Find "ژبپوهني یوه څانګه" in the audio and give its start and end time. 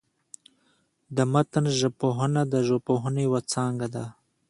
2.67-3.87